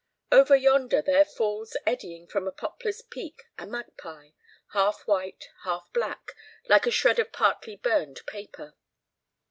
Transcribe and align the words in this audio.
Over 0.31 0.55
yonder, 0.55 1.03
there 1.03 1.23
falls 1.25 1.77
eddying 1.85 2.25
from 2.25 2.47
a 2.47 2.51
poplar's 2.51 3.03
peak 3.03 3.43
a 3.59 3.67
magpie 3.67 4.31
half 4.73 5.01
white, 5.03 5.49
half 5.63 5.93
black, 5.93 6.31
like 6.67 6.87
a 6.87 6.91
shred 6.91 7.19
of 7.19 7.31
partly 7.31 7.75
burned 7.75 8.25
paper. 8.25 8.73